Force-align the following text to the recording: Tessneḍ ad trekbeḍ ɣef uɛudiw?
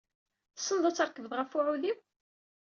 Tessneḍ 0.55 0.85
ad 0.85 0.95
trekbeḍ 0.95 1.33
ɣef 1.35 1.51
uɛudiw? 1.57 1.97